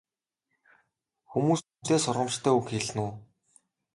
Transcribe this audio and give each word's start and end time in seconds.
Хүмүүст 1.31 1.65
үнэтэй 1.71 1.99
сургамжтай 2.03 2.53
үг 2.57 2.65
хэлнэ 2.71 3.01
үү? 3.07 3.11